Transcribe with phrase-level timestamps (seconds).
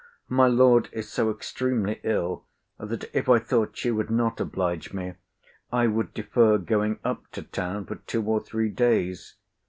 [0.29, 2.47] My Lord is so extremely ill,
[2.79, 5.13] that if I thought she would not oblige me,
[5.71, 9.35] I would defer going up to town for two or three days.